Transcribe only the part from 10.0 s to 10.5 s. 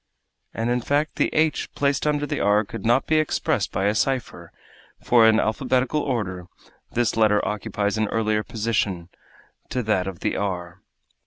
of the